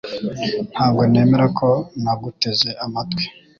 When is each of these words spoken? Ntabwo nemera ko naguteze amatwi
Ntabwo 0.71 1.01
nemera 1.11 1.45
ko 1.57 1.69
naguteze 2.01 2.69
amatwi 2.85 3.25